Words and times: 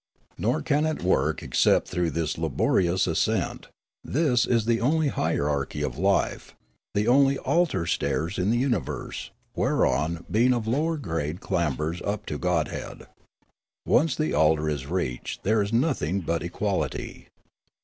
Nor 0.35 0.63
can 0.63 0.87
it 0.87 1.03
work 1.03 1.43
except 1.43 1.87
through 1.87 2.09
this 2.09 2.35
laborious 2.35 3.05
ascent; 3.05 3.67
this 4.03 4.47
is 4.47 4.65
the 4.65 4.81
only 4.81 5.09
hierarchy 5.09 5.83
of 5.83 5.95
life, 5.99 6.55
the 6.95 7.07
only 7.07 7.37
altar 7.37 7.85
stairs 7.85 8.39
in 8.39 8.49
the 8.49 8.57
universe, 8.57 9.29
whereon 9.55 10.25
being 10.31 10.55
of 10.55 10.65
lower 10.65 10.97
grade 10.97 11.39
clambers 11.39 12.01
up 12.01 12.25
to 12.25 12.39
godhead. 12.39 13.05
Once 13.85 14.15
the 14.15 14.33
altar 14.33 14.67
is 14.67 14.87
reached 14.87 15.43
there 15.43 15.61
is 15.61 15.71
nothing 15.71 16.21
but 16.21 16.41
equality. 16.41 17.27